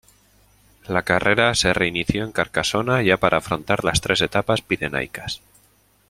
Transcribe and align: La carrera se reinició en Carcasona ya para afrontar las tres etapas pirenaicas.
La 0.95 1.03
carrera 1.03 1.53
se 1.53 1.73
reinició 1.75 2.23
en 2.23 2.31
Carcasona 2.31 3.03
ya 3.03 3.17
para 3.17 3.37
afrontar 3.37 3.83
las 3.83 4.01
tres 4.01 4.21
etapas 4.21 4.63
pirenaicas. 4.63 5.43